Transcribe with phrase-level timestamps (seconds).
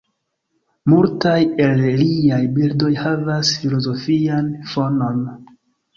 [0.93, 5.25] Multaj el liaj bildoj havas filozofian fonon.